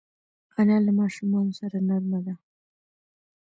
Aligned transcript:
انا 0.59 0.77
له 0.85 0.91
ماشومانو 0.99 1.51
سره 1.59 1.77
نرمه 1.87 2.19
ده 2.25 2.33